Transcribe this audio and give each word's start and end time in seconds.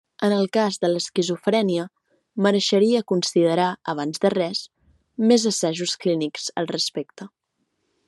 En 0.27 0.31
el 0.35 0.45
cas 0.55 0.77
de 0.85 0.89
l'esquizofrènia 0.89 1.83
mereixeria 2.47 3.03
considerar 3.13 3.69
abans 3.95 4.25
de 4.27 4.35
res, 4.37 4.65
més 5.33 5.49
assajos 5.55 5.97
clínics 6.07 6.53
al 6.63 6.75
respecte. 6.77 7.33